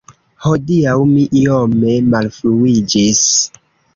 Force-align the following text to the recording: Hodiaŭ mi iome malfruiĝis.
Hodiaŭ 0.45 0.93
mi 1.09 1.25
iome 1.41 1.93
malfruiĝis. 2.15 3.21